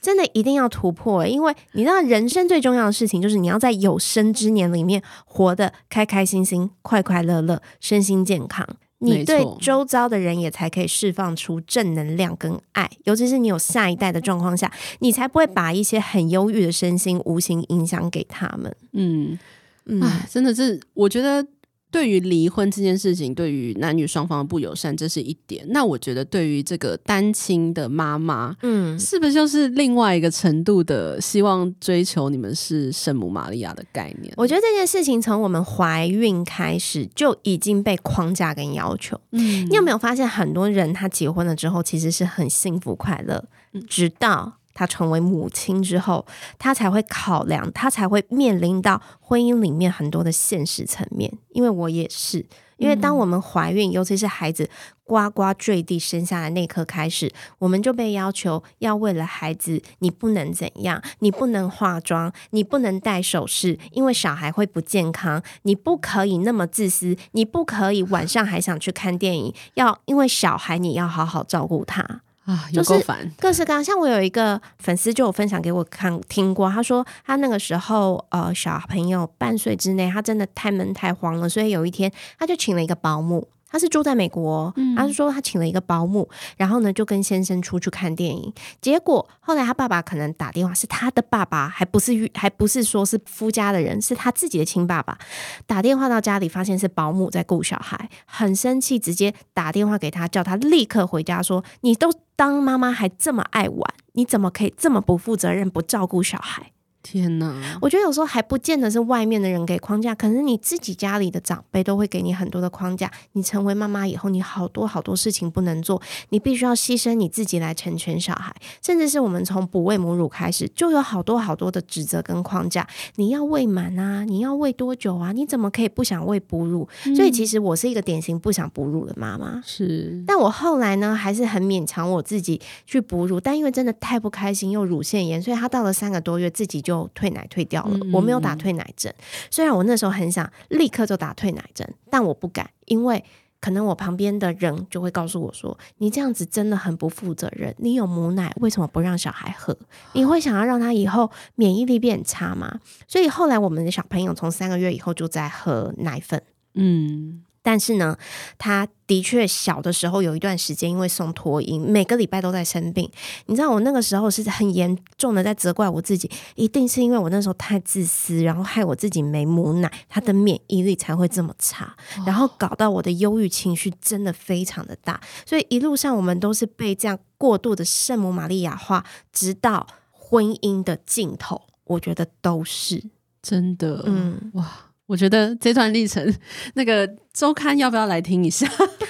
[0.00, 8.66] 真的一定要突破，因为你知道，人生最重要的事情就是你要在有生之年里面活得开开心心、快快乐乐、身心健康。
[9.04, 18.74] 你对周遭的人也才可以释放出正能量跟爱，尤其是你有下一代的状况下，你才不会把一些很忧郁的身心无形影响给他们。
[18.92, 19.38] 嗯，
[19.86, 21.46] 嗯，真的是，我觉得。
[21.94, 25.64] 对于离婚这件事情，对于男女双方的不友善，这是一点。
[25.68, 34.34] 那我觉得，对于这个单亲的妈妈，嗯，是不是就是另外一个程度的希望追求你们是圣母玛利亚的概念？
[34.36, 39.20] 我觉得这件事情从我们怀孕开始就已经被框架跟要求。
[39.30, 43.44] 嗯，你有没有发现，很多人他结婚了之后，其实是很幸福快乐，
[43.88, 44.54] 直到。
[44.74, 46.26] 她成为母亲之后，
[46.58, 51.32] 她才会考量，她才会面临到婚姻里面很多的现实层面。
[51.50, 52.44] 因为我也是，
[52.76, 54.68] 因为当我们怀孕，尤其是孩子
[55.04, 65.40] 呱呱坠地生下来那刻开始，我们就被要求要为了孩子，你不能怎样，你不能化妆，你不能戴首饰，因为小孩会不健康。
[65.62, 72.22] 你不可以那么自私，你不可以晚上还想去看电影，要因为小孩你要好好照顾他。
[72.44, 72.90] 啊，就是
[73.38, 73.82] 各式各样。
[73.82, 83.48] 像我有一个粉丝就有分享给我看听过，他说他那个时候呃小朋友半岁之内，他真的太闷太慌了，所以有一天他就请了一个保姆。
[83.74, 88.52] 他是住在美国，他是说他请了一个保姆，然后呢就跟先生出去看电影。
[88.80, 95.18] 结果后来他爸爸可能打电话，是他的爸爸，还不是还不是说是夫家的人，是他自己的亲爸爸
[95.66, 106.70] 打电话到家里，发现是保姆在顾小孩，很生气，直接打电话给他，叫他立刻回家，说你都当妈妈还这么爱玩，你怎么可以这么不负责任，不照顾小孩？
[107.04, 107.78] 天哪！
[107.82, 113.10] 我觉得有时候还不见得是外面的人给框架，可能你自己家里的长辈都会给你很多的框架。
[113.32, 122.88] 你成为妈妈以后，你好多好多事情不能做，你必须要牺牲你自己来成全小孩，甚至是我们从哺喂母乳开始，就有好多好多的指责跟框架。
[123.16, 125.32] 你要喂满啊，你要喂多久啊？
[125.32, 126.88] 你怎么可以不想喂哺乳？
[127.14, 129.60] 所以其实我是一个典型不想哺乳的妈妈。
[129.62, 136.93] 是，但我后来呢，还是很勉强我自己去哺乳，但因为真的太不开心，又乳腺炎，所以他到了三个多月自己就。
[136.94, 139.12] 就退奶退掉了，我没有打退奶针。
[139.50, 143.22] 虽然我那时候很想立刻就打退奶针，但我不敢，因为
[143.60, 147.74] 可能我旁边的人就会告诉我说：“你这样子真的很不负责任。
[147.78, 149.76] 你有母奶，为什么不让小孩喝？
[150.12, 156.42] 你会想要让他以后免疫力变差吗？”所以后来我们的小朋友从三个月以后就在喝奶粉。
[156.74, 157.43] 嗯。
[157.64, 158.16] 但是呢，
[158.58, 163.10] 他的确小的时候有一段时间，因为送托婴，每个礼拜都在生病。
[163.46, 171.96] 你知道，我那个时候是很严重的在责怪我自己，一定是因为我那时候太自私，然后害我自己没母奶，他的免疫力才会这么差，
[172.26, 175.18] 然后搞到我的忧郁情绪真的非常的大。
[175.46, 179.02] 所以一路上我们都是被这样过度的圣母玛利亚化，
[179.32, 183.02] 直到婚姻的尽头，我觉得都是
[183.40, 184.02] 真的。
[184.06, 184.90] 嗯，哇。
[185.06, 186.34] 我觉得这段历程，
[186.74, 188.66] 那个周刊要不要来听一下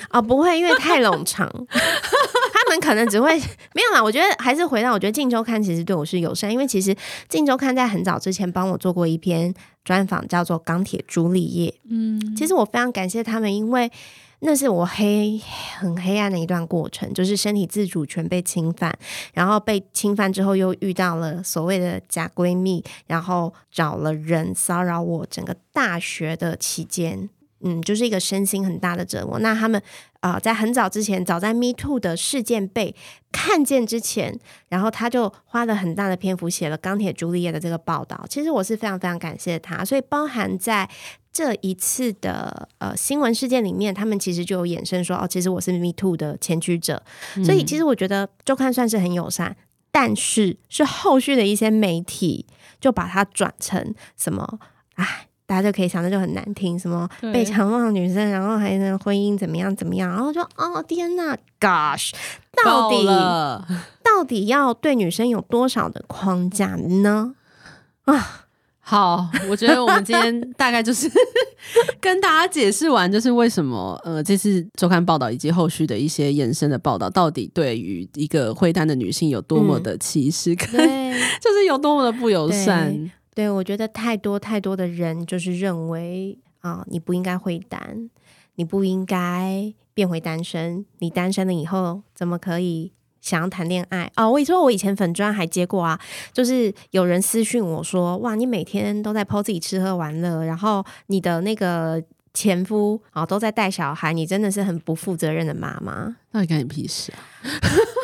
[0.09, 0.21] 啊？
[0.23, 3.37] 不会，因为太冗长， 他们可能只会
[3.75, 4.03] 没有啦。
[4.03, 6.95] 我觉得还是回到，我觉得《镜周刊》其实对我是友善，因为其实
[7.29, 11.71] 《镜周刊》在很早之前帮我做过一篇专访，叫做《钢铁朱丽叶》。
[11.89, 13.91] 嗯，其实我非常感谢他们，因为。
[14.47, 15.41] 那是我黑
[15.79, 18.95] 很黑暗的一段过程，就是身体自主权被侵犯，
[19.33, 25.27] 然后被侵犯之后又遇到了所谓的假闺蜜，然后找了人骚扰我。
[25.31, 27.31] 整个大学的期间，
[27.63, 29.39] 嗯，就是一个身心很大的折磨。
[29.39, 29.81] 那他们
[30.21, 32.95] 啊，在很早之前，早在 Me Too 的事件被
[33.33, 34.39] 看见之前，
[34.69, 38.27] 然后他就花了很大的篇幅写了《钢铁朱丽叶》的这个报道。
[38.29, 40.91] 其实我是非常非常感谢他，所以包含在。
[41.35, 47.03] 这一次的呃新闻事件里面，他们其实就有衍生说，哦，其实我是 Me Too 的前驱者，
[47.45, 49.57] 所以其实我觉得周刊算是很友善，
[49.91, 52.47] 但是是后续的一些媒体
[52.81, 54.61] 就把它转成什么，
[54.95, 63.05] 哎，大家就可以想到就很难听，什么被强暴女生，然后还能婚姻怎么样怎么样，然后就哦天呐 g o s h 到底
[64.05, 67.35] 到底要对女生有多少的框架呢？
[68.05, 68.44] 啊？
[68.87, 71.11] 好，我觉得我们今天大概就是
[71.99, 80.69] 跟大家解释完，就是为什么呃这次周刊报道以及后续的一些延伸的报道，到底对于一个会单的女性有多么的歧视，跟
[81.41, 83.11] 就是有多么的不友善。
[83.35, 88.11] 对，我觉得太多太多的人就是认为啊，你不应该会单，
[88.57, 92.93] 你不应该变回单身，你单身了以后怎么可以？
[93.25, 95.99] 想要谈恋爱哦，我你说我以前粉砖还接过啊，
[96.35, 102.03] 就是有人私讯我说，哇，你每天都在 po 自己吃喝玩乐，然后你的那个
[102.35, 106.15] 前夫啊都在带小孩，你真的是很不负责任的妈妈。
[106.33, 107.11] 那你干你屁事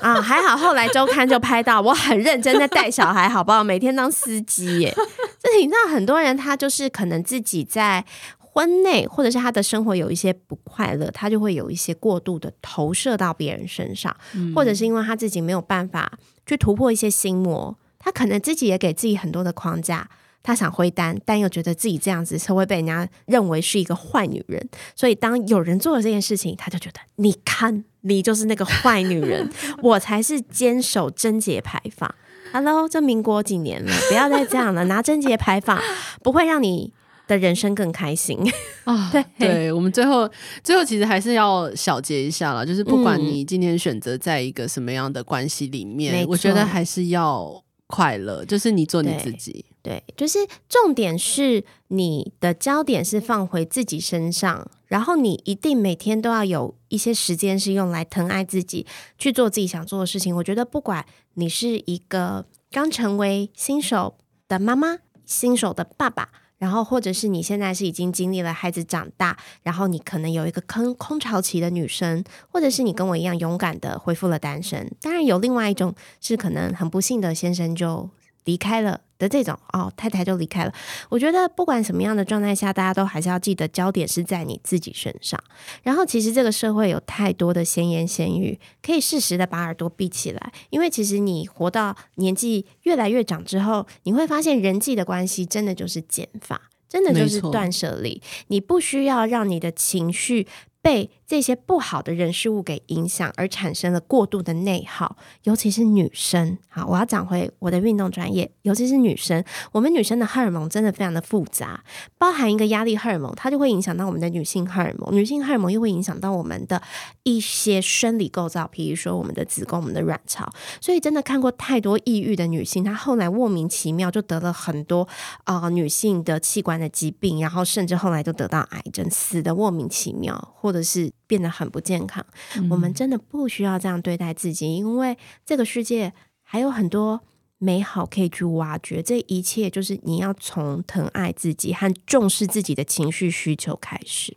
[0.00, 0.08] 啊？
[0.16, 3.62] 啊，还好后来周刊就拍到我很认真在带小孩，好不好？
[3.62, 4.94] 每天当司机耶。
[5.42, 8.06] 这你知道很多人他就是可能自己在。
[8.52, 14.14] 婚内或者是他的生活有一些不快乐，他就会有一些过度的投射到别人身上，
[14.54, 20.10] 或者是因为他自己没有办法去突破一些心魔，他可能自己也给自己很多的框架，
[20.42, 29.48] 他想回单，但又觉得自己这样子是会被人家认为是一个坏女人，所以当有人做了这件事情，他就觉得你看你就是那个坏女人，
[29.82, 32.12] 我才是坚守贞洁牌坊。
[32.52, 35.80] Hello，这民国几年了，不要再这样了，拿贞洁牌坊
[36.20, 36.92] 不会让你。
[37.30, 38.36] 的人生更开心
[38.82, 39.08] 啊！
[39.12, 40.28] 对，对我们最后
[40.64, 49.64] 最后其实还是要小结一下了，就是不管你今天选择在一个什么样的关系里面，我觉得还是要快乐，就是你做你自己。
[49.80, 58.84] 对，就是重点是你的焦点是放回自己身上，然后你一定每天都要有一些时间是用来疼爱自己，
[59.16, 60.34] 去做自己想做的事情。
[60.34, 64.18] 我觉得不管你是一个刚成为新手
[64.48, 66.28] 的妈妈，新手的爸爸。
[66.60, 74.92] 然后，或者是你现在是已经经历了孩子长大，然后你可能有一个空空巢期的女生，或者是你跟我一样勇敢的恢复了单身。
[75.00, 78.10] 当然，有另外一种是可能很不幸的先生就
[78.44, 79.00] 离开了。
[79.20, 80.72] 的这种哦，太太就离开了。
[81.10, 85.38] 我觉得不管什么样的状态下，大家都还是要记得焦点是在你自己身上。
[85.84, 90.52] 然后，其实这个社会有太多的闲言闲语，可以适时的把耳朵闭起来。
[90.70, 98.22] 因为其实你活到年纪越来越长之后，你会发现人际的关系真的就是减法，真的就是断舍离。
[98.48, 100.46] 你不需要让你的情绪
[100.80, 106.58] 被这些不好的人事物给影响，而产生了过度的内耗，尤其是女生。
[106.68, 111.84] 好，我要讲回我的运动专业，尤其是女生，我们女生的荷尔蒙真的非常的复杂，
[112.18, 116.82] 包含一个压力荷尔蒙，它就会影响到我们的女性荷尔蒙，女性荷尔蒙又会影响到我们的
[117.22, 120.52] 一些生理构造，比如说我们的子宫、我们的卵巢。
[120.80, 125.06] 所以真的看过太多抑郁的女性，她后来莫名其妙就得了很多
[125.44, 132.26] 啊女性的器官的疾病，然后甚至后来就得到癌症，死的莫名其妙，或者是变得很不健康。
[132.68, 135.16] 我们真的不需要这样对待自己，因为
[135.46, 136.12] 这个世界
[136.42, 137.20] 还有很多
[137.58, 139.00] 美好可以去挖掘。
[139.00, 144.36] 这一切就是你要从疼爱自己和重视自己的情绪需求开始。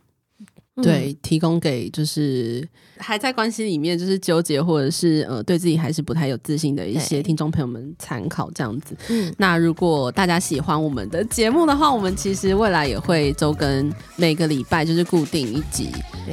[0.82, 2.68] 对，提供给就是
[2.98, 8.96] 还在关系里面就是纠结或者是呃对自己还是不太有自信的一些听众朋友们参考这样子。
[9.10, 15.90] 嗯，那如果大家喜欢我们的节目的话，我们其实未来也会周更，每个礼拜就是固定一集，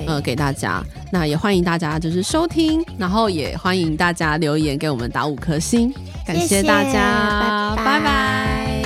[0.07, 0.83] 呃，给大家。
[1.13, 5.93] 那也欢迎大家就是收听，然后也欢迎大家留言给我们打五颗星，
[6.27, 8.80] 感谢大家，拜拜。